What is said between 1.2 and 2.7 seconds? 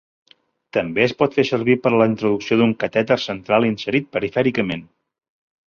fer servir per a la introducció